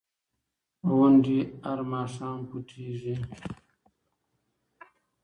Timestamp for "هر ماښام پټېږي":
1.65-3.15